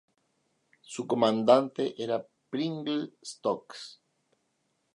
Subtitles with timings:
[0.81, 4.01] Su comandante era Pringle Stokes.